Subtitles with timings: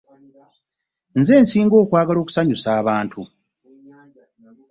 [1.19, 3.21] Nze nsinga okwagala okusanyusa abantu.